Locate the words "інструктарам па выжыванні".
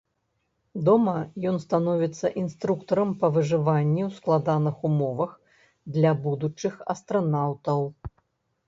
2.43-4.01